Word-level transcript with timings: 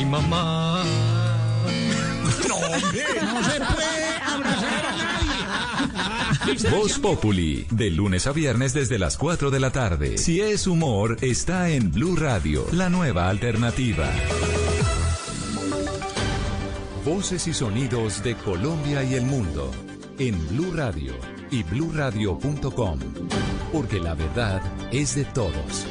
mi 0.00 0.06
mamá. 0.06 0.82
No, 2.48 2.56
hombre, 2.56 3.04
no 3.22 3.44
se 3.44 3.60
puede 3.60 4.16
abrazar 4.26 4.86
a 4.86 4.96
nadie. 4.96 6.70
Voz 6.70 6.98
Populi, 6.98 7.66
de 7.70 7.90
lunes 7.90 8.26
a 8.26 8.32
viernes 8.32 8.72
desde 8.72 8.98
las 8.98 9.16
4 9.18 9.50
de 9.50 9.60
la 9.60 9.70
tarde. 9.70 10.16
Si 10.18 10.40
es 10.40 10.66
humor, 10.66 11.18
está 11.20 11.68
en 11.70 11.92
Blue 11.92 12.16
Radio, 12.16 12.66
la 12.72 12.88
nueva 12.88 13.28
alternativa. 13.28 14.10
Voces 17.04 17.46
y 17.46 17.54
sonidos 17.54 18.22
de 18.22 18.36
Colombia 18.36 19.02
y 19.04 19.14
el 19.14 19.24
mundo 19.24 19.70
en 20.18 20.48
Blue 20.48 20.72
Radio 20.74 21.12
y 21.50 21.62
bluradio.com, 21.62 22.98
porque 23.72 24.00
la 24.00 24.14
verdad 24.14 24.62
es 24.92 25.14
de 25.14 25.24
todos. 25.24 25.86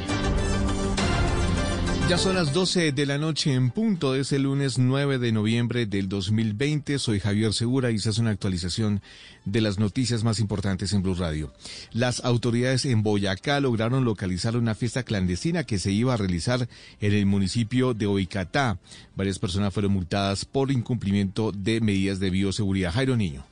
Ya 2.10 2.18
son 2.18 2.34
las 2.34 2.52
12 2.52 2.90
de 2.90 3.06
la 3.06 3.18
noche 3.18 3.54
en 3.54 3.70
punto 3.70 4.12
de 4.12 4.22
ese 4.22 4.40
lunes 4.40 4.80
9 4.80 5.20
de 5.20 5.30
noviembre 5.30 5.86
del 5.86 6.08
2020. 6.08 6.98
Soy 6.98 7.20
Javier 7.20 7.54
Segura 7.54 7.92
y 7.92 8.00
se 8.00 8.08
hace 8.08 8.20
una 8.20 8.30
actualización 8.30 9.00
de 9.44 9.60
las 9.60 9.78
noticias 9.78 10.24
más 10.24 10.40
importantes 10.40 10.92
en 10.92 11.04
Blue 11.04 11.14
Radio. 11.14 11.52
Las 11.92 12.24
autoridades 12.24 12.84
en 12.84 13.04
Boyacá 13.04 13.60
lograron 13.60 14.04
localizar 14.04 14.56
una 14.56 14.74
fiesta 14.74 15.04
clandestina 15.04 15.62
que 15.62 15.78
se 15.78 15.92
iba 15.92 16.12
a 16.12 16.16
realizar 16.16 16.68
en 17.00 17.12
el 17.12 17.26
municipio 17.26 17.94
de 17.94 18.08
Oicatá. 18.08 18.80
Varias 19.14 19.38
personas 19.38 19.72
fueron 19.72 19.92
multadas 19.92 20.44
por 20.44 20.72
incumplimiento 20.72 21.52
de 21.52 21.80
medidas 21.80 22.18
de 22.18 22.30
bioseguridad. 22.30 22.92
Jairo 22.92 23.16
Niño. 23.16 23.49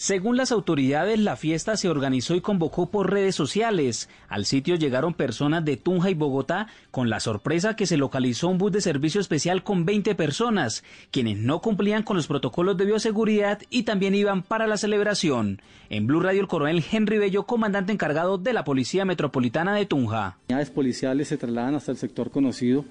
Según 0.00 0.36
las 0.36 0.52
autoridades, 0.52 1.18
la 1.18 1.34
fiesta 1.34 1.76
se 1.76 1.88
organizó 1.88 2.36
y 2.36 2.40
convocó 2.40 2.88
por 2.88 3.10
redes 3.10 3.34
sociales. 3.34 4.08
Al 4.28 4.44
sitio 4.44 4.76
llegaron 4.76 5.12
personas 5.12 5.64
de 5.64 5.76
Tunja 5.76 6.08
y 6.08 6.14
Bogotá 6.14 6.68
con 6.92 7.10
la 7.10 7.18
sorpresa 7.18 7.74
que 7.74 7.84
se 7.84 7.96
localizó 7.96 8.46
un 8.46 8.58
bus 8.58 8.70
de 8.70 8.80
servicio 8.80 9.20
especial 9.20 9.64
con 9.64 9.84
20 9.84 10.14
personas, 10.14 10.84
quienes 11.10 11.38
no 11.38 11.60
cumplían 11.60 12.04
con 12.04 12.16
los 12.16 12.28
protocolos 12.28 12.76
de 12.76 12.84
bioseguridad 12.84 13.60
y 13.70 13.82
también 13.82 14.14
iban 14.14 14.44
para 14.44 14.68
la 14.68 14.76
celebración. 14.76 15.60
En 15.90 16.06
Blue 16.06 16.20
Radio 16.20 16.42
el 16.42 16.46
coronel 16.46 16.84
Henry 16.88 17.18
Bello, 17.18 17.42
comandante 17.46 17.90
encargado 17.90 18.38
de 18.38 18.52
la 18.52 18.62
Policía 18.62 19.04
Metropolitana 19.04 19.74
de 19.74 19.86
Tunja. 19.86 20.38
Unidades 20.48 20.70
policiales 20.70 21.26
se 21.26 21.38
trasladan 21.38 21.74
hasta 21.74 21.90
el 21.90 21.98
sector 21.98 22.30
conocido 22.30 22.84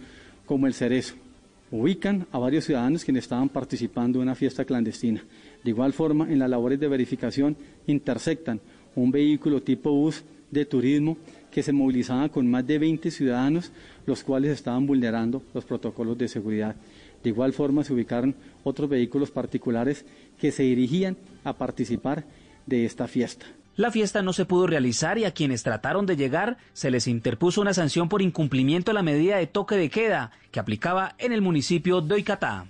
como 0.46 0.68
el 0.68 0.74
Cerezo. 0.74 1.16
Ubican 1.72 2.28
a 2.34 2.38
varios 2.38 2.66
ciudadanos 2.66 3.06
quienes 3.06 3.24
estaban 3.24 3.48
participando 3.48 4.20
en 4.20 4.24
una 4.24 4.36
fiesta 4.36 4.66
clandestina. 4.66 5.24
De 5.68 5.72
igual 5.72 5.92
forma, 5.92 6.32
en 6.32 6.40
las 6.40 6.50
labores 6.50 6.80
de 6.80 6.88
verificación 6.88 7.58
interceptan 7.88 8.62
un 8.96 9.12
vehículo 9.12 9.62
tipo 9.62 9.92
bus 9.92 10.24
de 10.50 10.64
turismo 10.64 11.18
que 11.52 11.62
se 11.62 11.74
movilizaba 11.74 12.30
con 12.30 12.50
más 12.50 12.66
de 12.66 12.80
20 12.80 13.12
ciudadanos, 13.12 13.74
los 14.06 14.24
cuales 14.24 14.52
estaban 14.52 14.88
vulnerando 14.88 15.44
los 15.54 15.66
protocolos 15.66 16.18
de 16.18 16.30
seguridad. 16.30 16.78
De 17.22 17.32
igual 17.32 17.52
forma, 17.52 17.84
se 17.84 17.92
ubicaron 17.92 18.34
otros 18.64 18.90
vehículos 18.90 19.30
particulares 19.30 20.06
que 20.40 20.54
se 20.54 20.64
dirigían 20.64 21.18
a 21.44 21.52
participar 21.52 22.24
de 22.66 22.86
esta 22.86 23.10
fiesta. 23.10 23.46
La 23.76 23.92
fiesta 23.92 24.22
no 24.22 24.32
se 24.32 24.46
pudo 24.46 24.68
realizar 24.68 25.18
y 25.18 25.26
a 25.26 25.34
quienes 25.34 25.64
trataron 25.64 26.06
de 26.06 26.16
llegar 26.16 26.60
se 26.72 26.92
les 26.92 27.08
interpuso 27.10 27.60
una 27.60 27.74
sanción 27.74 28.08
por 28.08 28.22
incumplimiento 28.22 28.92
de 28.92 28.96
la 28.96 29.04
medida 29.04 29.36
de 29.36 29.48
toque 29.48 29.76
de 29.76 29.90
queda 29.90 30.32
que 30.50 30.62
aplicaba 30.62 31.16
en 31.18 31.34
el 31.34 31.42
municipio 31.42 32.00
de 32.00 32.16
Oicatá. 32.16 32.68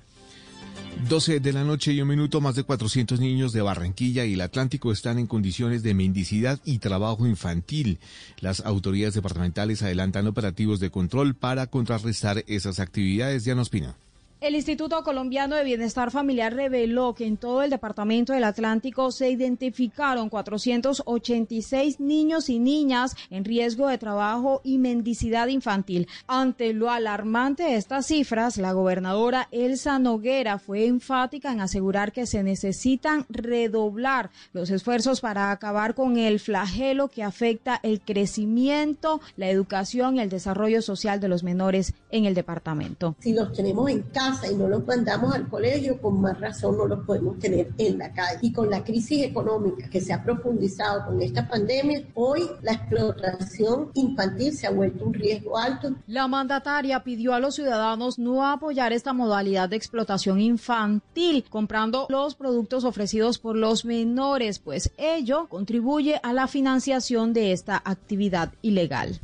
12 1.05 1.39
de 1.39 1.53
la 1.53 1.63
noche 1.63 1.93
y 1.93 2.01
un 2.01 2.07
minuto, 2.07 2.41
más 2.41 2.55
de 2.55 2.63
400 2.63 3.19
niños 3.19 3.53
de 3.53 3.61
Barranquilla 3.61 4.25
y 4.25 4.33
el 4.33 4.41
Atlántico 4.41 4.91
están 4.91 5.19
en 5.19 5.27
condiciones 5.27 5.83
de 5.83 5.93
mendicidad 5.93 6.59
y 6.65 6.79
trabajo 6.79 7.27
infantil. 7.27 7.99
Las 8.39 8.61
autoridades 8.61 9.13
departamentales 9.13 9.81
adelantan 9.83 10.27
operativos 10.27 10.79
de 10.79 10.89
control 10.89 11.35
para 11.35 11.67
contrarrestar 11.67 12.43
esas 12.47 12.79
actividades. 12.79 13.45
Ya 13.45 13.55
nos 13.55 13.69
Pina. 13.69 13.95
El 14.39 14.53
Instituto 14.53 15.03
Colombiano 15.03 15.55
de 15.55 15.63
Bienestar 15.63 16.11
Familiar 16.11 16.53
reveló 16.53 17.15
que 17.15 17.25
en 17.25 17.37
todo 17.37 17.63
el 17.63 17.71
departamento 17.71 18.33
del 18.33 18.43
Atlántico 18.43 19.11
se 19.11 19.31
identificaron 19.31 20.29
486 20.29 21.99
niños 21.99 22.47
y 22.47 22.59
niñas 22.59 23.15
en 23.31 23.45
riesgo 23.45 23.87
de 23.87 23.97
trabajo 23.97 24.61
y 24.63 24.77
mendicidad 24.77 25.47
infantil. 25.47 26.07
Ante 26.27 26.73
lo 26.73 26.91
alarmante 26.91 27.63
de 27.63 27.77
estas 27.77 28.05
cifras, 28.05 28.57
la 28.57 28.73
gobernadora 28.73 29.47
Elsa 29.49 29.97
Noguera 29.97 30.59
fue 30.59 30.85
enfática 30.85 31.51
en 31.51 31.59
asegurar 31.59 32.11
que 32.11 32.27
se 32.27 32.43
necesitan 32.43 33.25
redoblar 33.29 34.29
los 34.53 34.69
esfuerzos 34.69 35.19
para 35.19 35.49
acabar 35.49 35.95
con 35.95 36.19
el 36.19 36.39
flagelo 36.39 37.07
que 37.07 37.23
afecta 37.23 37.79
el 37.81 38.01
crecimiento, 38.01 39.19
la 39.35 39.49
educación 39.49 40.17
y 40.17 40.19
el 40.19 40.29
desarrollo 40.29 40.83
social 40.83 41.19
de 41.19 41.27
los 41.27 41.41
menores 41.41 41.95
en 42.11 42.25
el 42.25 42.35
departamento. 42.35 43.15
Si 43.19 43.33
los 43.33 43.51
tenemos 43.51 43.89
en 43.89 44.03
casa, 44.03 44.26
y 44.51 44.55
no 44.55 44.67
los 44.67 44.85
mandamos 44.85 45.33
al 45.33 45.47
colegio, 45.47 46.01
con 46.01 46.21
más 46.21 46.39
razón 46.39 46.77
no 46.77 46.85
los 46.85 47.05
podemos 47.05 47.39
tener 47.39 47.69
en 47.77 47.97
la 47.97 48.11
calle. 48.11 48.39
Y 48.41 48.51
con 48.51 48.69
la 48.69 48.83
crisis 48.83 49.23
económica 49.23 49.89
que 49.89 50.01
se 50.01 50.13
ha 50.13 50.23
profundizado 50.23 51.05
con 51.05 51.21
esta 51.21 51.47
pandemia, 51.47 52.03
hoy 52.13 52.49
la 52.61 52.73
explotación 52.73 53.91
infantil 53.93 54.53
se 54.53 54.67
ha 54.67 54.71
vuelto 54.71 55.05
un 55.05 55.13
riesgo 55.13 55.57
alto. 55.57 55.95
La 56.07 56.27
mandataria 56.27 57.03
pidió 57.03 57.33
a 57.33 57.39
los 57.39 57.55
ciudadanos 57.55 58.19
no 58.19 58.45
apoyar 58.45 58.91
esta 58.91 59.13
modalidad 59.13 59.69
de 59.69 59.77
explotación 59.77 60.41
infantil 60.41 61.45
comprando 61.49 62.07
los 62.09 62.35
productos 62.35 62.83
ofrecidos 62.83 63.39
por 63.39 63.55
los 63.55 63.85
menores, 63.85 64.59
pues 64.59 64.91
ello 64.97 65.47
contribuye 65.49 66.19
a 66.21 66.33
la 66.33 66.47
financiación 66.47 67.33
de 67.33 67.53
esta 67.53 67.81
actividad 67.83 68.51
ilegal. 68.61 69.19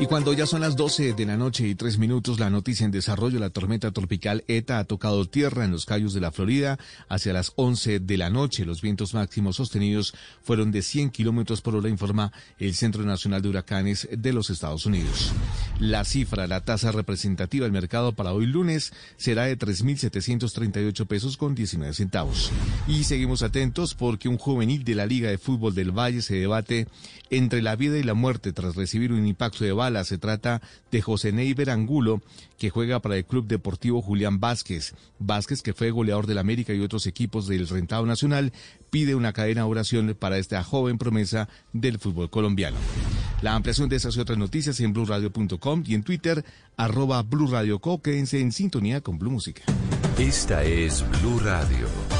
Y 0.00 0.06
cuando 0.06 0.32
ya 0.32 0.46
son 0.46 0.62
las 0.62 0.76
12 0.76 1.12
de 1.12 1.26
la 1.26 1.36
noche 1.36 1.68
y 1.68 1.74
tres 1.74 1.98
minutos, 1.98 2.40
la 2.40 2.48
noticia 2.48 2.86
en 2.86 2.90
desarrollo, 2.90 3.38
la 3.38 3.50
tormenta 3.50 3.90
tropical 3.90 4.44
ETA 4.48 4.78
ha 4.78 4.84
tocado 4.84 5.26
tierra 5.26 5.66
en 5.66 5.72
los 5.72 5.84
Cayos 5.84 6.14
de 6.14 6.22
la 6.22 6.32
Florida 6.32 6.78
hacia 7.10 7.34
las 7.34 7.52
11 7.56 8.00
de 8.00 8.16
la 8.16 8.30
noche. 8.30 8.64
Los 8.64 8.80
vientos 8.80 9.12
máximos 9.12 9.56
sostenidos 9.56 10.14
fueron 10.42 10.72
de 10.72 10.80
100 10.80 11.10
kilómetros 11.10 11.60
por 11.60 11.74
hora, 11.74 11.90
informa 11.90 12.32
el 12.58 12.74
Centro 12.74 13.02
Nacional 13.02 13.42
de 13.42 13.50
Huracanes 13.50 14.08
de 14.10 14.32
los 14.32 14.48
Estados 14.48 14.86
Unidos. 14.86 15.32
La 15.80 16.06
cifra, 16.06 16.46
la 16.46 16.64
tasa 16.64 16.92
representativa 16.92 17.64
del 17.64 17.72
mercado 17.72 18.12
para 18.12 18.32
hoy 18.32 18.46
lunes 18.46 18.94
será 19.18 19.44
de 19.44 19.58
3.738 19.58 21.06
pesos 21.06 21.36
con 21.36 21.54
19 21.54 21.92
centavos. 21.92 22.50
Y 22.88 23.04
seguimos 23.04 23.42
atentos 23.42 23.94
porque 23.94 24.30
un 24.30 24.38
juvenil 24.38 24.82
de 24.82 24.94
la 24.94 25.04
Liga 25.04 25.28
de 25.28 25.36
Fútbol 25.36 25.74
del 25.74 25.92
Valle 25.92 26.22
se 26.22 26.36
debate 26.36 26.88
entre 27.28 27.60
la 27.60 27.76
vida 27.76 27.98
y 27.98 28.02
la 28.02 28.14
muerte 28.14 28.54
tras 28.54 28.76
recibir 28.76 29.12
un 29.12 29.26
impacto 29.26 29.64
de 29.64 29.72
bala. 29.72 29.89
Se 30.04 30.18
trata 30.18 30.62
de 30.90 31.02
José 31.02 31.32
Neiber 31.32 31.70
Angulo, 31.70 32.22
que 32.58 32.70
juega 32.70 33.00
para 33.00 33.16
el 33.16 33.24
Club 33.24 33.46
Deportivo 33.46 34.00
Julián 34.02 34.40
Vázquez. 34.40 34.94
Vázquez, 35.18 35.62
que 35.62 35.74
fue 35.74 35.90
goleador 35.90 36.26
del 36.26 36.38
América 36.38 36.72
y 36.72 36.80
otros 36.80 37.06
equipos 37.06 37.46
del 37.46 37.68
Rentado 37.68 38.06
Nacional, 38.06 38.52
pide 38.90 39.14
una 39.14 39.32
cadena 39.32 39.62
de 39.62 39.68
oración 39.68 40.16
para 40.18 40.38
esta 40.38 40.62
joven 40.62 40.98
promesa 40.98 41.48
del 41.72 41.98
fútbol 41.98 42.30
colombiano. 42.30 42.76
La 43.42 43.54
ampliación 43.54 43.88
de 43.88 43.96
esas 43.96 44.16
y 44.16 44.20
otras 44.20 44.38
noticias 44.38 44.78
en 44.80 44.92
blurradio.com 44.92 45.82
y 45.86 45.94
en 45.94 46.02
Twitter, 46.02 46.44
arroba 46.76 47.22
Blue 47.22 47.80
Co. 47.80 48.00
Quédense 48.02 48.40
en 48.40 48.52
sintonía 48.52 49.00
con 49.00 49.18
Blue 49.18 49.30
Música. 49.30 49.62
Esta 50.18 50.62
es 50.64 51.04
Blue 51.20 51.38
Radio. 51.40 52.19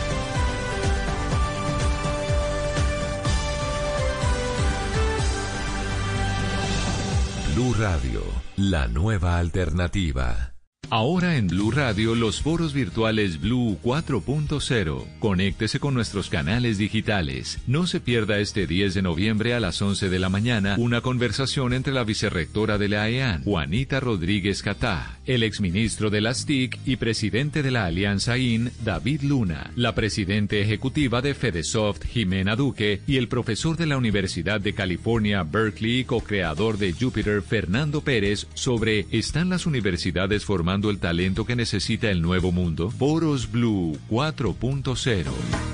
Blue 7.61 7.75
Radio, 7.77 8.23
la 8.57 8.87
nueva 8.87 9.37
alternativa. 9.37 10.51
Ahora 10.89 11.37
en 11.37 11.47
Blue 11.47 11.71
Radio 11.71 12.15
los 12.15 12.41
foros 12.41 12.73
virtuales 12.73 13.39
Blue 13.39 13.77
4.0. 13.81 15.19
Conéctese 15.19 15.79
con 15.79 15.93
nuestros 15.93 16.29
canales 16.29 16.77
digitales. 16.77 17.59
No 17.65 17.87
se 17.87 18.01
pierda 18.01 18.39
este 18.39 18.67
10 18.67 18.95
de 18.95 19.01
noviembre 19.03 19.53
a 19.53 19.59
las 19.59 19.81
11 19.81 20.09
de 20.09 20.19
la 20.19 20.27
mañana 20.27 20.75
una 20.77 20.99
conversación 20.99 21.71
entre 21.71 21.93
la 21.93 22.03
vicerrectora 22.03 22.77
de 22.77 22.89
la 22.89 23.03
AEAN, 23.03 23.43
Juanita 23.43 23.99
Rodríguez 23.99 24.63
Catá, 24.63 25.19
el 25.25 25.43
exministro 25.43 26.09
de 26.09 26.21
las 26.21 26.45
TIC 26.45 26.79
y 26.85 26.95
presidente 26.95 27.63
de 27.63 27.71
la 27.71 27.85
Alianza 27.85 28.37
IN, 28.37 28.71
David 28.83 29.21
Luna, 29.21 29.71
la 29.75 29.93
presidente 29.95 30.61
ejecutiva 30.61 31.21
de 31.21 31.33
Fedesoft, 31.33 32.05
Jimena 32.05 32.55
Duque, 32.55 33.01
y 33.07 33.17
el 33.17 33.27
profesor 33.27 33.77
de 33.77 33.85
la 33.85 33.97
Universidad 33.97 34.61
de 34.61 34.73
California, 34.73 35.43
Berkeley 35.43 36.03
co-creador 36.05 36.77
de 36.77 36.93
Jupiter, 36.93 37.41
Fernando 37.41 38.01
Pérez, 38.01 38.47
sobre 38.53 39.05
¿están 39.11 39.49
las 39.49 39.65
universidades 39.65 40.45
formando 40.45 40.89
el 40.89 40.99
talento 40.99 41.45
que 41.45 41.55
necesita 41.55 42.09
el 42.09 42.21
nuevo 42.21 42.51
mundo? 42.51 42.89
Foros 42.89 43.51
Blue 43.51 43.97
4.0. 44.09 45.25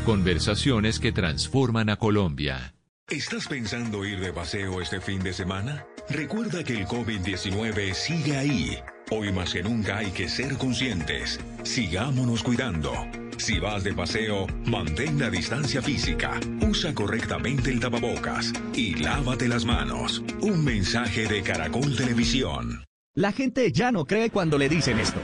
Conversaciones 0.06 1.00
que 1.00 1.12
transforman 1.12 1.90
a 1.90 1.98
Colombia. 1.98 2.74
¿Estás 3.10 3.48
pensando 3.48 4.06
ir 4.06 4.20
de 4.20 4.34
paseo 4.34 4.82
este 4.82 5.00
fin 5.00 5.20
de 5.24 5.32
semana? 5.32 5.86
Recuerda 6.10 6.64
que 6.64 6.74
el 6.74 6.86
COVID-19 6.86 7.94
sigue 7.94 8.38
ahí. 8.38 8.78
Hoy 9.12 9.32
más 9.34 9.52
que 9.52 9.62
nunca 9.62 9.98
hay 9.98 10.12
que 10.12 10.30
ser 10.30 10.58
conscientes. 10.58 11.38
Sigámonos 11.64 12.44
cuidando. 12.44 12.94
Si 13.38 13.60
vas 13.60 13.84
de 13.84 13.94
paseo, 13.94 14.48
mantén 14.66 15.20
la 15.20 15.30
distancia 15.30 15.82
física, 15.82 16.40
usa 16.62 16.94
correctamente 16.94 17.72
el 17.72 17.82
tapabocas 17.82 18.54
y 18.74 18.96
lávate 18.96 19.50
las 19.50 19.66
manos. 19.66 20.24
Un 20.42 20.64
mensaje 20.64 21.28
de 21.28 21.44
Caracol 21.44 21.96
Televisión. 21.96 22.86
La 23.14 23.34
gente 23.34 23.72
ya 23.74 23.92
no 23.92 24.06
cree 24.06 24.30
cuando 24.30 24.58
le 24.58 24.70
dicen 24.70 25.00
esto. 25.00 25.20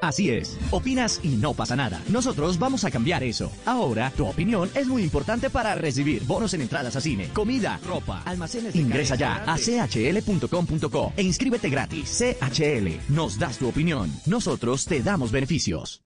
Así 0.00 0.30
es. 0.30 0.58
Opinas 0.70 1.20
y 1.22 1.36
no 1.36 1.54
pasa 1.54 1.76
nada. 1.76 2.02
Nosotros 2.08 2.58
vamos 2.58 2.84
a 2.84 2.90
cambiar 2.90 3.22
eso. 3.22 3.50
Ahora, 3.64 4.10
tu 4.16 4.26
opinión 4.26 4.70
es 4.74 4.86
muy 4.86 5.02
importante 5.02 5.50
para 5.50 5.74
recibir 5.74 6.24
bonos 6.24 6.54
en 6.54 6.62
entradas 6.62 6.96
a 6.96 7.00
cine, 7.00 7.28
comida, 7.32 7.80
ropa, 7.86 8.22
almacenes. 8.24 8.74
Ingresa 8.74 9.16
ya 9.16 9.44
a 9.46 9.56
chl.com.co 9.56 11.12
e 11.16 11.22
inscríbete 11.22 11.68
gratis. 11.68 12.18
CHL. 12.18 12.88
Nos 13.08 13.38
das 13.38 13.58
tu 13.58 13.68
opinión. 13.68 14.12
Nosotros 14.26 14.84
te 14.84 15.02
damos 15.02 15.30
beneficios. 15.32 16.05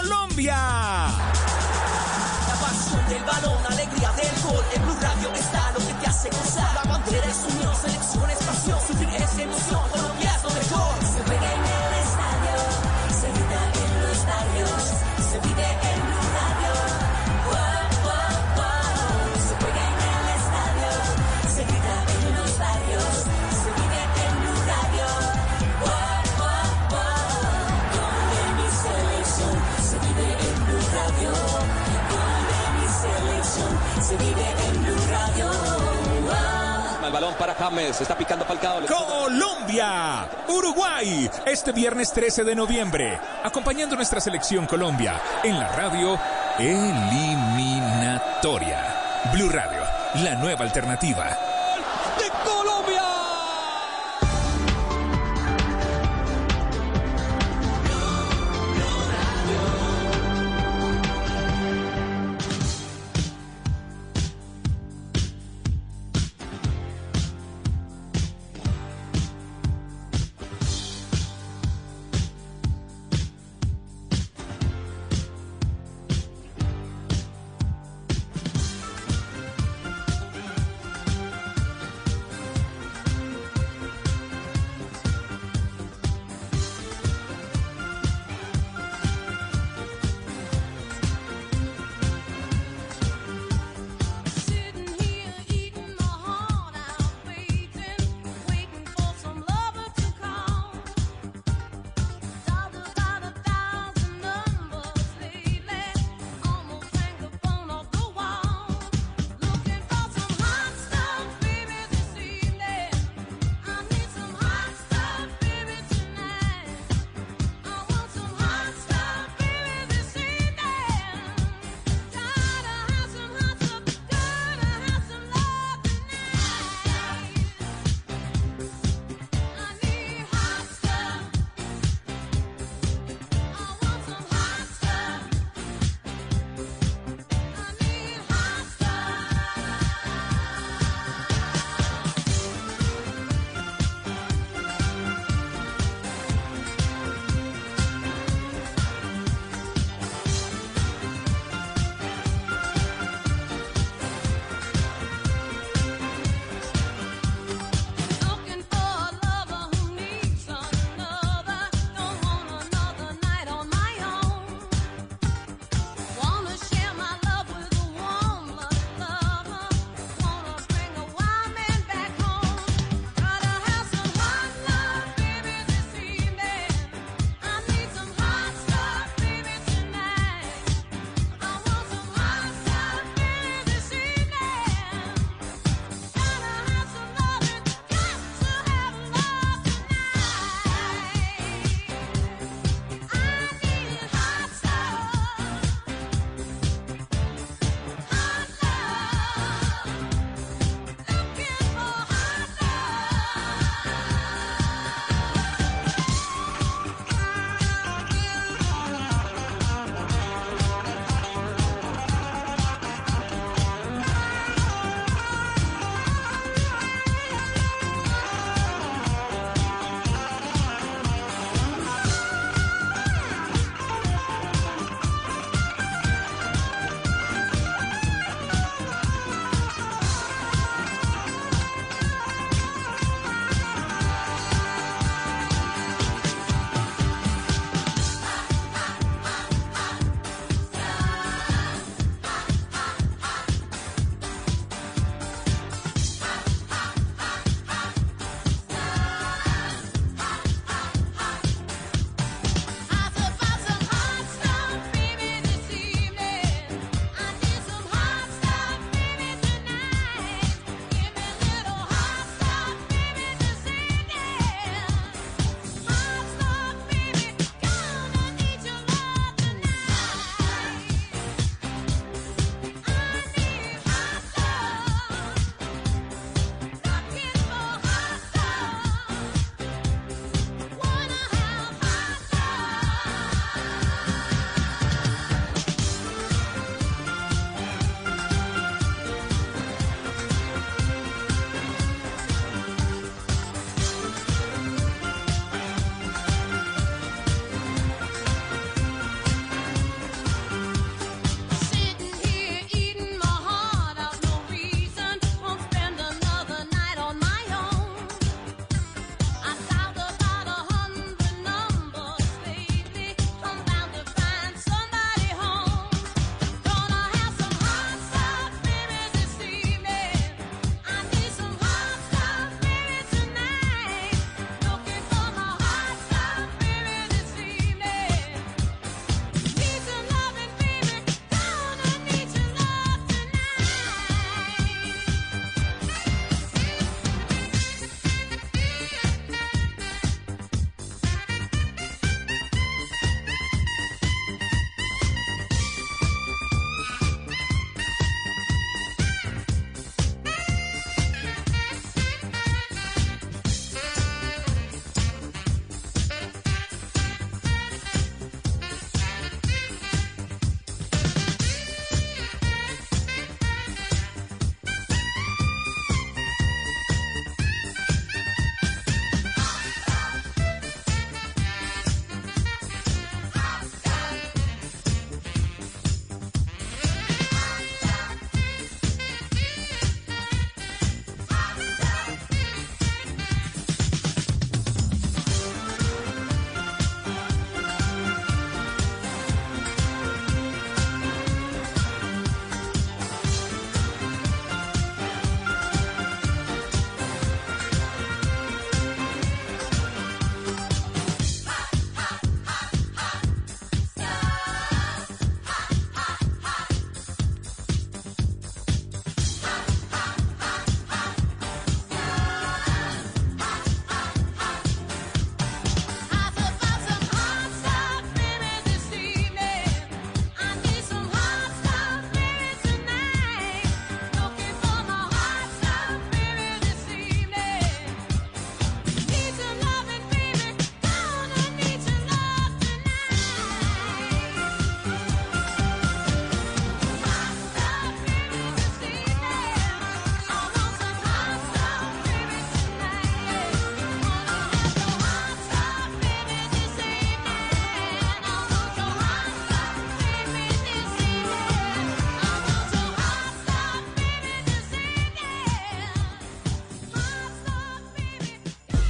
Colombia. 0.00 0.54
La 2.46 2.54
pasión 2.60 3.08
del 3.08 3.24
balón, 3.24 3.66
alegría 3.66 4.12
del 4.12 4.42
gol. 4.42 4.64
En 4.72 4.82
Blue 4.82 4.96
Radio 5.00 5.34
está 5.34 5.72
lo 5.72 5.78
que 5.78 5.94
te 5.94 6.06
hace 6.06 6.30
gozar. 6.30 6.72
La 6.74 6.92
bandera 6.92 7.26
es 7.26 7.52
unión, 7.52 7.74
selección 7.74 8.30
es 8.30 8.38
pasión. 8.38 8.78
Sufrir 8.86 9.08
es 9.08 9.38
emoción. 9.38 10.07
Balón 37.18 37.34
para 37.34 37.54
James, 37.54 38.00
está 38.00 38.16
picando. 38.16 38.46
Colombia, 38.86 40.28
Uruguay, 40.46 41.28
este 41.46 41.72
viernes 41.72 42.12
13 42.12 42.44
de 42.44 42.54
noviembre, 42.54 43.18
acompañando 43.42 43.96
nuestra 43.96 44.20
selección 44.20 44.66
Colombia 44.66 45.20
en 45.42 45.58
la 45.58 45.66
radio 45.66 46.16
eliminatoria. 46.60 48.84
Blue 49.32 49.48
Radio, 49.48 49.80
la 50.22 50.36
nueva 50.36 50.64
alternativa. 50.64 51.47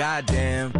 goddamn 0.00 0.79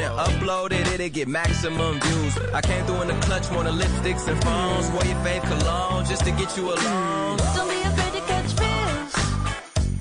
and 0.00 0.14
upload 0.18 0.72
it, 0.72 0.86
it'll 0.88 1.08
get 1.08 1.28
maximum 1.28 2.00
views. 2.00 2.38
I 2.52 2.60
came 2.60 2.84
through 2.86 3.02
in 3.02 3.08
the 3.08 3.18
clutch, 3.26 3.50
more 3.50 3.64
than 3.64 3.74
lipsticks 3.74 4.28
and 4.28 4.42
phones. 4.42 4.90
Wore 4.90 5.04
your 5.04 5.16
fave 5.24 5.42
cologne 5.42 6.04
just 6.06 6.24
to 6.24 6.30
get 6.32 6.56
you 6.56 6.72
alone. 6.72 7.38
Don't 7.54 7.68
be 7.68 7.80
afraid 7.82 8.12
to 8.12 8.20
catch 8.26 8.52
feels. 8.60 9.14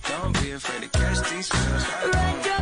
Don't 0.10 0.34
be 0.42 0.52
afraid 0.52 0.84
to 0.84 0.90
catch 0.90 1.30
these 1.30 1.50
feels. 1.50 1.84
Ride 2.14 2.46
your 2.46 2.62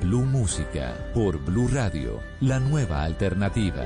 Blue 0.00 0.24
Música 0.24 0.94
por 1.12 1.38
Blue 1.38 1.68
Radio, 1.68 2.20
la 2.40 2.58
nueva 2.58 3.02
alternativa. 3.02 3.85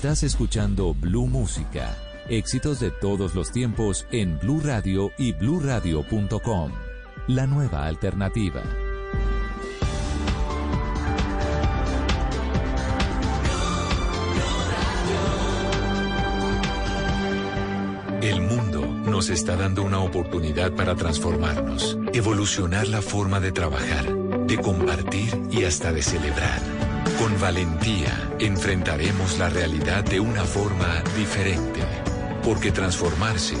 Estás 0.00 0.22
escuchando 0.22 0.94
Blue 0.94 1.26
Música. 1.26 1.94
Éxitos 2.30 2.80
de 2.80 2.90
todos 2.90 3.34
los 3.34 3.52
tiempos 3.52 4.06
en 4.10 4.38
Blue 4.38 4.62
Radio 4.64 5.10
y 5.18 5.32
bluradio.com. 5.32 6.72
La 7.26 7.46
nueva 7.46 7.84
alternativa. 7.84 8.62
El 18.22 18.40
mundo 18.40 18.86
nos 18.86 19.28
está 19.28 19.54
dando 19.54 19.82
una 19.82 19.98
oportunidad 19.98 20.72
para 20.72 20.94
transformarnos, 20.94 21.98
evolucionar 22.14 22.88
la 22.88 23.02
forma 23.02 23.38
de 23.38 23.52
trabajar, 23.52 24.10
de 24.46 24.56
compartir 24.62 25.42
y 25.50 25.64
hasta 25.64 25.92
de 25.92 26.00
celebrar. 26.00 26.79
Con 27.20 27.38
valentía 27.38 28.30
enfrentaremos 28.38 29.38
la 29.38 29.50
realidad 29.50 30.02
de 30.02 30.20
una 30.20 30.42
forma 30.42 31.02
diferente, 31.14 31.82
porque 32.42 32.72
transformarse 32.72 33.58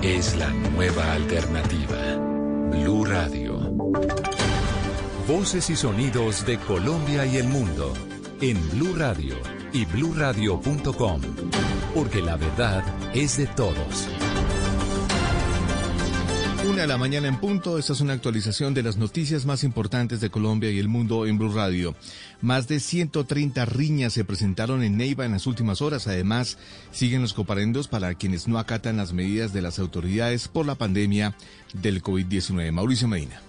es 0.00 0.34
la 0.36 0.48
nueva 0.48 1.12
alternativa. 1.12 1.98
Blue 2.70 3.04
Radio. 3.04 3.58
Voces 5.28 5.68
y 5.68 5.76
sonidos 5.76 6.46
de 6.46 6.56
Colombia 6.56 7.26
y 7.26 7.36
el 7.36 7.46
mundo 7.46 7.92
en 8.40 8.56
Blue 8.70 8.94
Radio 8.96 9.36
y 9.74 9.84
bluradio.com, 9.84 11.20
porque 11.94 12.22
la 12.22 12.36
verdad 12.36 12.82
es 13.12 13.36
de 13.36 13.46
todos. 13.48 14.08
Una 16.74 16.82
de 16.82 16.88
la 16.88 16.98
mañana 16.98 17.28
en 17.28 17.38
punto, 17.38 17.78
esta 17.78 17.92
es 17.92 18.00
una 18.00 18.14
actualización 18.14 18.74
de 18.74 18.82
las 18.82 18.96
noticias 18.96 19.46
más 19.46 19.62
importantes 19.62 20.20
de 20.20 20.28
Colombia 20.28 20.72
y 20.72 20.80
el 20.80 20.88
mundo 20.88 21.24
en 21.24 21.38
Blue 21.38 21.54
Radio. 21.54 21.94
Más 22.42 22.66
de 22.66 22.80
130 22.80 23.64
riñas 23.64 24.12
se 24.12 24.24
presentaron 24.24 24.82
en 24.82 24.96
Neiva 24.96 25.24
en 25.24 25.30
las 25.30 25.46
últimas 25.46 25.80
horas. 25.82 26.08
Además, 26.08 26.58
siguen 26.90 27.22
los 27.22 27.32
comparendos 27.32 27.86
para 27.86 28.12
quienes 28.14 28.48
no 28.48 28.58
acatan 28.58 28.96
las 28.96 29.12
medidas 29.12 29.52
de 29.52 29.62
las 29.62 29.78
autoridades 29.78 30.48
por 30.48 30.66
la 30.66 30.74
pandemia 30.74 31.36
del 31.74 32.02
COVID-19. 32.02 32.72
Mauricio 32.72 33.06
Medina. 33.06 33.40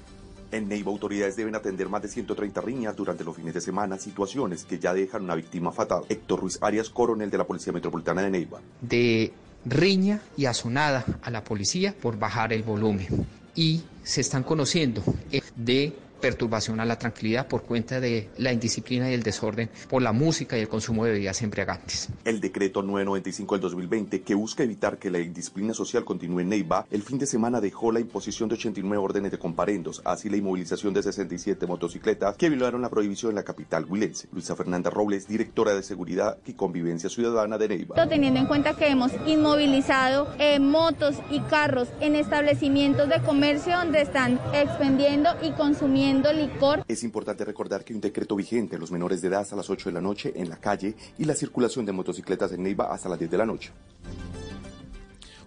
En 0.52 0.70
Neiva, 0.70 0.92
autoridades 0.92 1.36
deben 1.36 1.56
atender 1.56 1.90
más 1.90 2.04
de 2.04 2.10
130 2.10 2.62
riñas 2.62 2.96
durante 2.96 3.24
los 3.24 3.36
fines 3.36 3.56
de 3.56 3.62
semana, 3.62 3.98
situaciones 3.98 4.66
que 4.66 4.78
ya 4.78 4.94
dejan 4.94 5.24
una 5.24 5.34
víctima 5.34 5.72
fatal. 5.72 6.04
Héctor 6.10 6.42
Ruiz 6.42 6.60
Arias, 6.62 6.92
coronel 6.92 7.32
de 7.32 7.40
la 7.40 7.48
Policía 7.48 7.74
Metropolitana 7.74 8.22
de 8.22 8.30
Neiva. 8.30 8.62
de 8.82 9.34
riña 9.66 10.22
y 10.38 10.46
azonada 10.46 11.06
a 11.22 11.32
la 11.32 11.44
policía 11.44 11.94
por 12.00 12.18
bajar 12.18 12.54
el 12.54 12.64
volumen. 12.64 13.08
Y 13.56 13.84
se 14.04 14.22
están 14.22 14.44
conociendo 14.44 15.04
eh, 15.32 15.42
de 15.56 15.94
perturbación 16.26 16.80
a 16.80 16.86
la 16.86 16.98
tranquilidad 16.98 17.48
por 17.48 17.62
cuenta 17.62 18.00
de 18.00 18.30
la 18.38 18.52
indisciplina 18.52 19.12
y 19.12 19.14
el 19.14 19.22
desorden 19.22 19.70
por 19.88 20.02
la 20.02 20.12
música 20.12 20.58
y 20.58 20.62
el 20.62 20.68
consumo 20.68 21.06
de 21.06 21.12
bebidas 21.12 21.44
embriagantes. 21.44 22.10
El 22.24 22.42
decreto 22.42 22.82
995 22.82 23.54
del 23.54 23.62
2020, 23.62 24.22
que 24.24 24.34
busca 24.34 24.64
evitar 24.64 24.98
que 24.98 25.12
la 25.12 25.20
indisciplina 25.20 25.76
social 25.76 26.04
continúe 26.04 26.40
en 26.40 26.50
Neiva, 26.50 26.88
el 26.90 27.04
fin 27.04 27.20
de 27.20 27.28
semana 27.28 27.62
dejó 27.62 27.92
la 27.92 28.00
imposición 28.00 28.50
de 28.50 28.56
89 28.56 28.98
órdenes 28.98 29.32
de 29.34 29.38
comparendos, 29.38 30.02
así 30.04 30.28
la 30.28 30.38
inmovilización 30.38 30.96
de 30.96 31.04
67 31.04 31.68
motocicletas 31.68 32.36
que 32.38 32.50
violaron 32.50 32.82
la 32.82 32.90
prohibición 32.90 33.30
en 33.30 33.36
la 33.36 33.44
capital 33.44 33.86
huilense. 33.88 34.28
Luisa 34.32 34.56
Fernanda 34.56 34.90
Robles, 34.90 35.28
directora 35.28 35.76
de 35.76 35.84
Seguridad 35.84 36.40
y 36.48 36.54
Convivencia 36.54 37.08
Ciudadana 37.08 37.60
de 37.60 37.68
Neiva. 37.68 38.08
Teniendo 38.08 38.40
en 38.40 38.48
cuenta 38.48 38.76
que 38.76 38.88
hemos 38.88 39.12
inmovilizado 39.28 40.34
eh, 40.40 40.60
motos 40.60 41.18
y 41.30 41.42
carros 41.42 41.90
en 42.00 42.16
establecimientos 42.16 43.10
de 43.10 43.22
comercio 43.22 43.78
donde 43.78 44.02
están 44.02 44.40
expendiendo 44.54 45.30
y 45.44 45.52
consumiendo 45.52 46.15
licor. 46.24 46.84
Es 46.88 47.04
importante 47.04 47.46
recordar 47.46 47.84
que 47.84 47.94
hay 47.94 47.96
un 47.96 48.02
decreto 48.02 48.36
vigente, 48.36 48.78
los 48.78 48.92
menores 48.92 49.22
de 49.22 49.28
edad 49.28 49.42
hasta 49.42 49.56
las 49.56 49.70
8 49.70 49.90
de 49.90 49.94
la 49.94 50.02
noche 50.02 50.34
en 50.36 50.50
la 50.50 50.58
calle 50.58 50.96
y 51.18 51.26
la 51.26 51.36
circulación 51.36 51.86
de 51.86 51.92
motocicletas 51.92 52.52
en 52.52 52.64
Neiva 52.64 52.94
hasta 52.94 53.10
las 53.10 53.20
10 53.20 53.32
de 53.32 53.38
la 53.38 53.46
noche. 53.46 53.72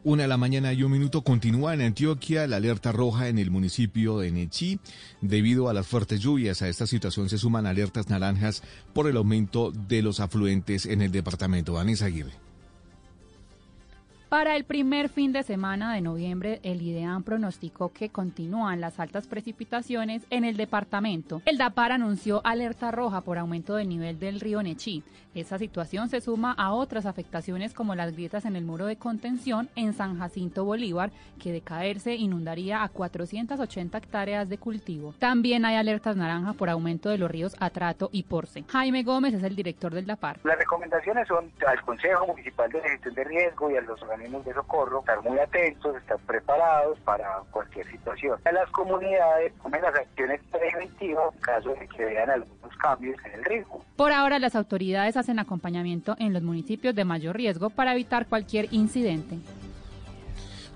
Una 0.05 0.23
de 0.23 0.29
la 0.29 0.37
mañana 0.37 0.73
y 0.73 0.83
un 0.85 0.93
minuto 0.93 1.23
continúa 1.23 1.75
en 1.75 1.83
Antioquia 1.83 2.47
la 2.47 2.57
alerta 2.57 2.93
roja 2.93 3.29
en 3.29 3.39
el 3.39 3.51
municipio 3.51 4.19
de 4.19 4.31
Nechí. 4.31 4.79
Debido 5.21 5.69
a 5.69 5.75
las 5.75 5.87
fuertes 5.87 6.21
lluvias, 6.21 6.63
a 6.63 6.69
esta 6.69 6.87
situación 6.87 7.29
se 7.29 7.37
suman 7.37 7.67
alertas 7.67 8.09
naranjas 8.09 8.63
por 8.95 9.09
el 9.09 9.17
aumento 9.17 9.73
de 9.73 10.03
los 10.03 10.21
afluentes 10.21 10.87
en 10.87 11.03
el 11.03 11.11
departamento. 11.11 11.75
Vanessa 11.75 12.07
Aguirre. 12.07 12.48
Para 14.29 14.57
el 14.57 14.65
primer 14.65 15.09
fin 15.09 15.33
de 15.33 15.43
semana 15.43 15.95
de 15.95 16.03
noviembre, 16.03 16.61
el 16.63 16.83
IDEAM 16.83 17.23
pronosticó 17.23 17.95
que 17.95 18.11
continúan 18.11 18.79
las 18.79 19.01
altas 19.01 19.27
precipitaciones 19.27 20.23
en 20.29 20.45
el 20.45 20.59
departamento. 20.59 21.41
El 21.47 21.57
DAPAR 21.57 21.93
anunció 21.93 22.43
alerta 22.45 22.91
roja 22.91 23.23
por 23.23 23.39
aumento 23.39 23.77
del 23.77 23.89
nivel 23.89 24.19
del 24.19 24.41
río 24.41 24.63
Nechí. 24.63 25.03
Esa 25.39 25.57
situación 25.57 26.09
se 26.09 26.21
suma 26.21 26.53
a 26.59 26.73
otras 26.73 27.07
afectaciones 27.07 27.73
como 27.73 27.95
las 27.95 28.13
grietas 28.13 28.45
en 28.45 28.57
el 28.57 28.65
muro 28.65 28.87
de 28.87 28.97
contención 28.97 29.69
en 29.77 29.93
San 29.93 30.19
Jacinto 30.19 30.65
Bolívar, 30.65 31.13
que 31.41 31.53
de 31.53 31.61
caerse 31.61 32.17
inundaría 32.17 32.83
a 32.83 32.89
480 32.89 33.99
hectáreas 33.99 34.49
de 34.49 34.59
cultivo. 34.59 35.15
También 35.21 35.65
hay 35.65 35.77
alertas 35.77 36.17
naranja 36.17 36.55
por 36.55 36.69
aumento 36.69 37.09
de 37.09 37.19
los 37.19 37.31
ríos 37.31 37.55
Atrato 37.61 38.09
y 38.11 38.25
Porce. 38.25 38.65
Jaime 38.67 39.05
Gómez 39.05 39.33
es 39.33 39.45
el 39.45 39.55
director 39.55 39.95
del 39.95 40.07
DAPAR. 40.07 40.41
Las 40.43 40.59
recomendaciones 40.59 41.29
son 41.29 41.53
al 41.65 41.81
Consejo 41.83 42.27
Municipal 42.27 42.69
de 42.73 42.81
Gestión 42.81 43.15
de 43.15 43.23
Riesgo 43.23 43.71
y 43.71 43.77
a 43.77 43.81
los 43.83 44.03
organismos 44.03 44.45
de 44.45 44.55
socorro 44.55 45.01
estar 45.01 45.23
muy 45.23 45.39
atentos, 45.39 45.97
estar 45.97 46.19
preparados 46.27 46.99
para 47.01 47.43
cualquier 47.53 47.89
situación. 47.93 48.41
A 48.45 48.51
las 48.51 48.69
comunidades 48.71 49.53
tomen 49.63 49.83
las 49.83 49.95
acciones 49.95 50.41
preventivas 50.51 51.33
en 51.33 51.41
caso 51.41 51.75
de 51.75 51.87
que 51.87 52.05
vean 52.05 52.29
algunos 52.29 52.77
cambios 52.79 53.17
en 53.25 53.35
el 53.35 53.45
riesgo. 53.45 53.85
Por 53.97 54.13
ahora, 54.13 54.39
las 54.39 54.55
autoridades 54.55 55.17
hacen 55.17 55.28
acompañamiento 55.37 56.17
en 56.19 56.33
los 56.33 56.43
municipios 56.43 56.95
de 56.95 57.05
mayor 57.05 57.37
riesgo 57.37 57.71
para 57.71 57.93
evitar 57.93 58.29
cualquier 58.29 58.69
incidente. 58.73 59.39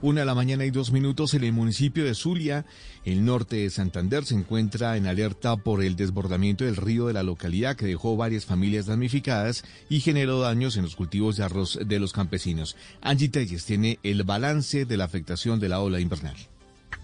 Una 0.03 0.22
de 0.22 0.26
la 0.26 0.34
mañana 0.34 0.64
y 0.64 0.72
dos 0.72 0.90
minutos 0.90 1.32
en 1.34 1.44
el 1.44 1.53
municipio 1.53 2.05
de 2.05 2.16
Zulia, 2.16 2.66
el 3.05 3.24
norte 3.24 3.55
de 3.55 3.70
Santander, 3.70 4.24
se 4.24 4.34
encuentra 4.34 4.96
en 4.96 5.07
alerta 5.07 5.57
por 5.57 5.80
el 5.80 5.94
desbordamiento 5.94 6.64
del 6.64 6.74
río 6.74 7.07
de 7.07 7.12
la 7.12 7.22
localidad 7.22 7.76
que 7.76 7.86
dejó 7.86 8.16
varias 8.16 8.44
familias 8.44 8.86
damnificadas 8.86 9.64
y 9.88 10.00
generó 10.00 10.40
daños 10.40 10.76
en 10.76 10.82
los 10.82 10.96
cultivos 10.96 11.36
de 11.36 11.44
arroz 11.44 11.78
de 11.86 12.00
los 12.00 12.12
campesinos. 12.12 12.76
Angie 13.00 13.28
Telles 13.28 13.64
tiene 13.64 14.00
el 14.03 14.24
balance 14.24 14.86
de 14.86 14.96
la 14.96 15.05
afectación 15.05 15.61
de 15.61 15.68
la 15.68 15.78
ola 15.78 16.00
invernal. 16.00 16.36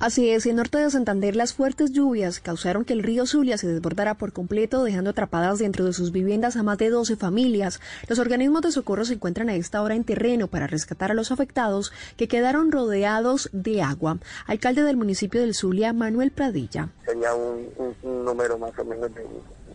Así 0.00 0.30
es, 0.30 0.46
en 0.46 0.54
norte 0.54 0.78
de 0.78 0.88
Santander 0.90 1.34
las 1.34 1.54
fuertes 1.54 1.90
lluvias 1.90 2.38
causaron 2.38 2.84
que 2.84 2.92
el 2.92 3.02
río 3.02 3.26
Zulia 3.26 3.58
se 3.58 3.66
desbordara 3.66 4.14
por 4.14 4.32
completo, 4.32 4.84
dejando 4.84 5.10
atrapadas 5.10 5.58
dentro 5.58 5.84
de 5.84 5.92
sus 5.92 6.12
viviendas 6.12 6.56
a 6.56 6.62
más 6.62 6.78
de 6.78 6.88
12 6.88 7.16
familias. 7.16 7.80
Los 8.06 8.20
organismos 8.20 8.62
de 8.62 8.70
socorro 8.70 9.04
se 9.04 9.14
encuentran 9.14 9.48
a 9.48 9.56
esta 9.56 9.82
hora 9.82 9.96
en 9.96 10.04
terreno 10.04 10.46
para 10.46 10.68
rescatar 10.68 11.10
a 11.10 11.14
los 11.14 11.32
afectados 11.32 11.92
que 12.16 12.28
quedaron 12.28 12.70
rodeados 12.70 13.50
de 13.52 13.82
agua. 13.82 14.18
Alcalde 14.46 14.84
del 14.84 14.96
municipio 14.96 15.40
del 15.40 15.52
Zulia, 15.52 15.92
Manuel 15.92 16.30
Pradilla. 16.30 16.90
Sería 17.04 17.34
un, 17.34 17.68
un, 17.76 17.96
un 18.02 18.24
número 18.24 18.56
más 18.56 18.78
o 18.78 18.84
menos 18.84 19.12
de 19.12 19.26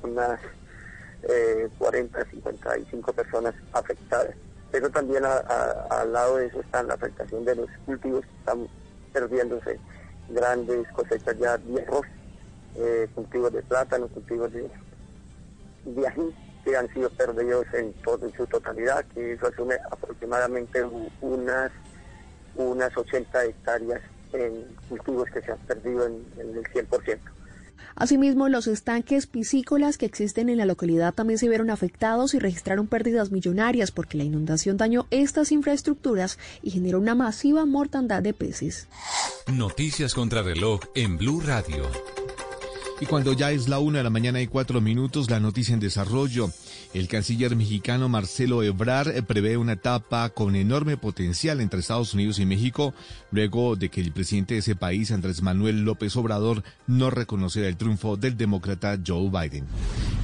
unas 0.03 0.39
eh, 1.23 1.67
40, 1.77 2.25
55 2.31 3.11
personas 3.11 3.55
afectadas. 3.73 4.35
Pero 4.71 4.89
también 4.89 5.25
a, 5.25 5.33
a, 5.33 5.99
al 5.99 6.13
lado 6.13 6.37
de 6.37 6.45
eso 6.45 6.61
está 6.61 6.81
la 6.81 6.93
afectación 6.93 7.43
de 7.43 7.55
los 7.57 7.69
cultivos 7.85 8.21
que 8.21 8.37
están 8.39 8.67
perdiéndose 9.11 9.77
grandes 10.33 10.87
cosechas 10.89 11.37
ya 11.39 11.57
de 11.57 11.81
arroz, 11.81 12.05
eh, 12.75 13.07
cultivos 13.13 13.53
de 13.53 13.61
plátano, 13.63 14.07
cultivos 14.07 14.51
de, 14.51 14.69
de 15.85 16.07
ají 16.07 16.33
que 16.63 16.77
han 16.77 16.91
sido 16.93 17.09
perdidos 17.09 17.65
en, 17.73 17.93
todo, 18.03 18.25
en 18.25 18.33
su 18.33 18.47
totalidad, 18.47 19.03
que 19.13 19.33
eso 19.33 19.47
asume 19.47 19.75
aproximadamente 19.91 20.81
unas, 21.21 21.71
unas 22.55 22.95
80 22.95 23.45
hectáreas 23.45 24.01
en 24.31 24.65
cultivos 24.87 25.29
que 25.29 25.41
se 25.41 25.51
han 25.51 25.59
perdido 25.59 26.05
en, 26.05 26.25
en 26.37 26.57
el 26.57 26.63
100%. 26.63 27.19
Asimismo, 27.95 28.49
los 28.49 28.67
estanques 28.67 29.27
piscícolas 29.27 29.97
que 29.97 30.05
existen 30.05 30.49
en 30.49 30.57
la 30.57 30.65
localidad 30.65 31.13
también 31.13 31.37
se 31.37 31.47
vieron 31.47 31.69
afectados 31.69 32.33
y 32.33 32.39
registraron 32.39 32.87
pérdidas 32.87 33.31
millonarias 33.31 33.91
porque 33.91 34.17
la 34.17 34.23
inundación 34.23 34.77
dañó 34.77 35.07
estas 35.11 35.51
infraestructuras 35.51 36.39
y 36.61 36.71
generó 36.71 36.99
una 36.99 37.15
masiva 37.15 37.65
mortandad 37.65 38.23
de 38.23 38.33
peces. 38.33 38.87
Noticias 39.47 40.13
contra 40.13 40.41
reloj 40.41 40.81
en 40.95 41.17
Blue 41.17 41.41
Radio. 41.41 41.83
Y 42.99 43.05
cuando 43.05 43.33
ya 43.33 43.51
es 43.51 43.67
la 43.67 43.79
una 43.79 43.97
de 43.97 44.03
la 44.05 44.09
mañana 44.09 44.39
y 44.41 44.47
cuatro 44.47 44.79
minutos, 44.79 45.29
la 45.29 45.39
noticia 45.39 45.73
en 45.73 45.79
desarrollo. 45.79 46.49
El 46.93 47.07
canciller 47.07 47.55
mexicano 47.55 48.07
Marcelo 48.07 48.61
Ebrard 48.61 49.23
prevé 49.23 49.57
una 49.57 49.73
etapa 49.73 50.29
con 50.29 50.55
enorme 50.55 50.95
potencial 50.95 51.59
entre 51.59 51.79
Estados 51.79 52.13
Unidos 52.13 52.37
y 52.37 52.45
México, 52.45 52.93
luego 53.31 53.75
de 53.75 53.89
que 53.89 53.99
el 53.99 54.11
presidente 54.11 54.53
de 54.53 54.59
ese 54.59 54.75
país, 54.75 55.09
Andrés 55.09 55.41
Manuel 55.41 55.85
López 55.85 56.15
Obrador, 56.15 56.63
no 56.85 57.09
reconociera 57.09 57.67
el 57.67 57.77
triunfo 57.77 58.15
del 58.15 58.37
demócrata 58.37 58.99
Joe 59.05 59.31
Biden. 59.31 59.65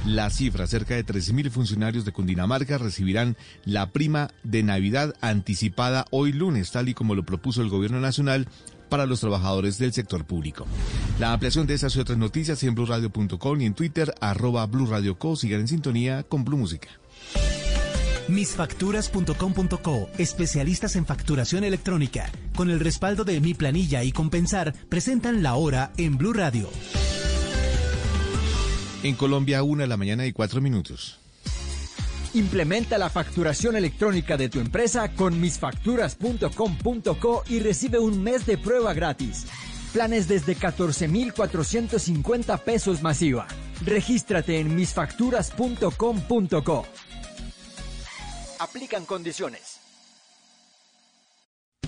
La 0.06 0.30
cifra, 0.30 0.68
cerca 0.68 0.94
de 0.94 1.04
13.000 1.04 1.50
funcionarios 1.50 2.04
de 2.04 2.12
Cundinamarca 2.12 2.78
recibirán 2.78 3.36
la 3.64 3.90
prima 3.90 4.30
de 4.44 4.62
Navidad 4.62 5.14
anticipada 5.20 6.06
hoy 6.10 6.32
lunes, 6.32 6.70
tal 6.70 6.88
y 6.88 6.94
como 6.94 7.16
lo 7.16 7.24
propuso 7.24 7.62
el 7.62 7.68
gobierno 7.68 7.98
nacional 7.98 8.46
para 8.90 9.06
los 9.06 9.20
trabajadores 9.20 9.78
del 9.78 9.94
sector 9.94 10.26
público. 10.26 10.66
La 11.18 11.32
ampliación 11.32 11.66
de 11.66 11.74
estas 11.74 11.96
y 11.96 12.00
otras 12.00 12.18
noticias 12.18 12.62
en 12.64 12.74
blurradio.com 12.74 13.60
y 13.60 13.64
en 13.64 13.74
Twitter, 13.74 14.14
arroba 14.20 14.66
blurradioco. 14.66 15.36
Sigan 15.36 15.60
en 15.60 15.68
sintonía 15.68 16.24
con 16.24 16.44
Blue 16.44 16.58
Música. 16.58 16.88
Misfacturas.com.co, 18.28 20.08
especialistas 20.18 20.96
en 20.96 21.06
facturación 21.06 21.64
electrónica, 21.64 22.30
con 22.54 22.70
el 22.70 22.78
respaldo 22.78 23.24
de 23.24 23.40
Mi 23.40 23.54
Planilla 23.54 24.04
y 24.04 24.12
Compensar, 24.12 24.74
presentan 24.88 25.42
la 25.42 25.54
hora 25.54 25.92
en 25.96 26.16
Blue 26.16 26.32
Radio. 26.32 26.68
En 29.02 29.14
Colombia, 29.14 29.62
una 29.62 29.84
de 29.84 29.88
la 29.88 29.96
mañana 29.96 30.26
y 30.26 30.32
cuatro 30.32 30.60
minutos. 30.60 31.19
Implementa 32.34 32.96
la 32.96 33.10
facturación 33.10 33.74
electrónica 33.74 34.36
de 34.36 34.48
tu 34.48 34.60
empresa 34.60 35.10
con 35.12 35.40
misfacturas.com.co 35.40 37.42
y 37.48 37.58
recibe 37.58 37.98
un 37.98 38.22
mes 38.22 38.46
de 38.46 38.56
prueba 38.56 38.94
gratis. 38.94 39.46
Planes 39.92 40.28
desde 40.28 40.54
14,450 40.54 42.58
pesos 42.58 43.02
masiva. 43.02 43.48
Regístrate 43.84 44.60
en 44.60 44.76
misfacturas.com.co. 44.76 46.86
Aplican 48.60 49.04
condiciones. 49.06 49.79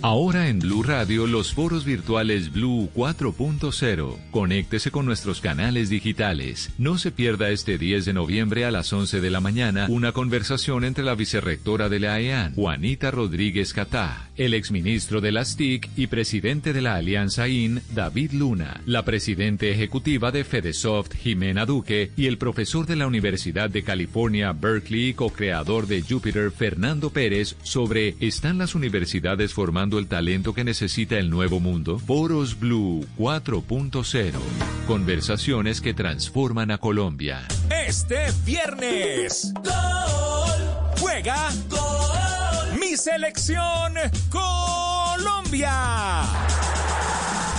Ahora 0.05 0.49
en 0.49 0.59
Blue 0.59 0.83
Radio 0.83 1.29
los 1.29 1.55
foros 1.55 1.85
virtuales 1.85 2.53
Blue 2.53 2.91
4.0. 2.93 4.17
Conéctese 4.33 4.91
con 4.91 5.07
nuestros 5.07 5.41
canales 5.41 5.91
digitales. 5.91 6.73
No 6.77 6.99
se 6.99 7.13
pierda 7.13 7.51
este 7.51 7.79
10 7.79 8.07
de 8.07 8.13
noviembre 8.13 8.65
a 8.65 8.73
las 8.73 8.93
11 8.93 9.21
de 9.21 9.31
la 9.31 9.41
mañana 9.41 9.87
una 9.89 10.11
conversación 10.11 10.83
entre 10.83 11.05
la 11.05 11.15
vicerrectora 11.15 11.89
de 11.89 12.01
la 12.01 12.15
AEAN, 12.15 12.57
Juanita 12.57 13.13
Rodríguez 13.13 13.73
Catá, 13.73 14.29
el 14.37 14.55
exministro 14.55 15.21
de 15.21 15.31
las 15.31 15.57
TIC 15.57 15.89
y 15.97 16.09
presidente 16.09 16.73
de 16.73 16.83
la 16.83 16.97
Alianza 16.97 17.47
IN, 17.47 17.81
David 17.95 18.33
Luna, 18.33 18.81
la 18.87 19.05
presidente 19.05 19.71
ejecutiva 19.71 20.33
de 20.33 20.43
Fedesoft, 20.43 21.15
Jimena 21.15 21.65
Duque, 21.65 22.11
y 22.17 22.27
el 22.27 22.39
profesor 22.39 22.87
de 22.87 22.97
la 22.97 23.07
Universidad 23.07 23.71
de 23.71 23.85
California, 23.85 24.53
Berkeley 24.53 25.15
co-creador 25.15 25.87
de 25.87 26.03
Jupiter, 26.03 26.51
Fernando 26.51 27.11
Pérez, 27.11 27.55
sobre 27.63 28.17
¿están 28.19 28.59
las 28.59 28.75
universidades 28.75 29.55
formando 29.55 29.92
el 29.99 30.07
talento 30.07 30.55
que 30.55 30.65
necesita 30.65 31.19
el 31.19 31.31
nuevo 31.31 31.61
mundo? 31.61 31.99
Foros 31.99 32.59
Blue 32.59 33.07
4.0. 33.19 34.33
Conversaciones 34.87 35.81
que 35.81 35.95
transforman 35.95 36.71
a 36.71 36.79
Colombia. 36.79 37.47
Este 37.87 38.27
viernes. 38.45 39.53
Gol. 39.55 41.01
Juega. 41.01 41.51
Gol. 41.69 42.79
Mi 42.81 42.97
selección 42.97 43.95
Colombia. 44.31 45.71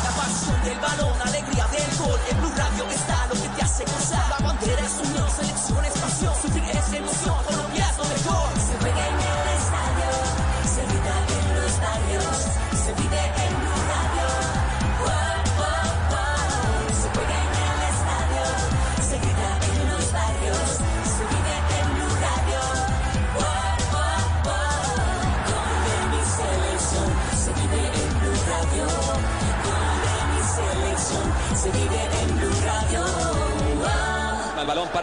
La 0.03 0.11
pasión 0.15 0.63
del 0.63 0.79
balón, 0.79 1.21
alegría 1.21 1.67
del 1.67 1.97
gol. 1.97 2.19
En 2.29 2.37
Blue 2.39 2.51
Radio 2.55 2.89
está 2.89 3.27
lo 3.27 3.33
que 3.33 3.49
te 3.49 3.61
hace 3.63 3.83
gozar. 3.85 4.29
La 4.29 4.45
bandera 4.45 4.85
es 4.85 5.09
unión, 5.09 5.29
selección 5.29 5.85
es 5.85 5.93
pasión. 5.93 6.33
Sufrir 6.41 6.63
es 6.63 6.93
emoción. 6.93 7.52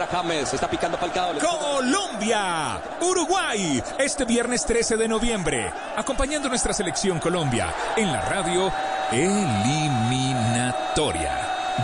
Para 0.01 0.23
James. 0.23 0.53
Está 0.53 0.69
picando 0.69 0.97
Falcao. 0.97 1.33
Colombia, 1.39 2.81
Uruguay, 3.01 3.81
este 3.99 4.25
viernes 4.25 4.65
13 4.65 4.97
de 4.97 5.07
noviembre, 5.07 5.71
acompañando 5.95 6.49
nuestra 6.49 6.73
selección 6.73 7.19
Colombia 7.19 7.73
en 7.95 8.11
la 8.11 8.21
radio 8.21 8.73
eliminatoria. 9.11 9.77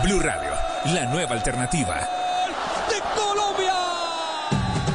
Blue 0.02 0.20
Radio, 0.20 0.50
la 0.94 1.06
nueva 1.06 1.34
alternativa. 1.34 2.00
¡De 2.88 2.96
Colombia! 3.14 3.74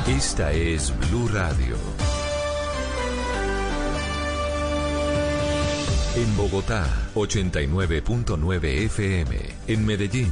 Esta 0.07 0.51
es 0.51 0.93
Blue 1.09 1.29
Radio. 1.29 1.77
En 6.15 6.37
Bogotá, 6.37 6.85
89.9 7.15 8.85
FM. 8.85 9.35
En 9.67 9.85
Medellín, 9.85 10.31